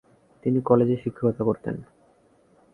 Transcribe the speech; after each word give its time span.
তিনি 0.43 0.59
কলেজে 0.61 0.95
শিক্ষকতা 0.97 1.43
করতেন। 1.43 1.75